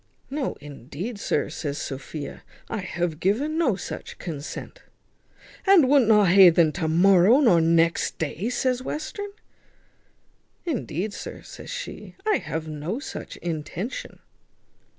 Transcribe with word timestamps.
"No, 0.31 0.55
indeed, 0.59 1.19
sir," 1.19 1.49
says 1.51 1.77
Sophia, 1.77 2.41
"I 2.69 2.79
have 2.79 3.19
given 3.19 3.55
no 3.55 3.75
such 3.75 4.17
consent." 4.17 4.81
"And 5.67 5.87
wunt 5.87 6.07
not 6.07 6.29
ha 6.29 6.47
un 6.47 6.53
then 6.53 6.71
to 6.71 6.87
morrow, 6.87 7.39
nor 7.39 7.61
next 7.61 8.17
day?" 8.17 8.49
says 8.49 8.81
Western. 8.81 9.29
"Indeed, 10.65 11.13
sir," 11.13 11.43
says 11.43 11.69
she, 11.69 12.15
"I 12.25 12.37
have 12.37 12.67
no 12.67 12.97
such 12.99 13.37
intention." 13.43 14.17